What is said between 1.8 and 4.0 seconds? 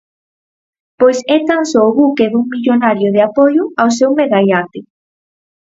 o buque dun millonario de apoio ao